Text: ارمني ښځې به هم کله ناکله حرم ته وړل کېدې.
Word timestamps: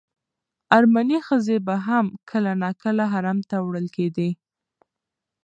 ارمني 0.77 1.19
ښځې 1.27 1.57
به 1.65 1.75
هم 1.87 2.05
کله 2.29 2.51
ناکله 2.63 3.03
حرم 3.11 3.39
ته 3.49 3.57
وړل 3.65 3.87
کېدې. 3.95 4.29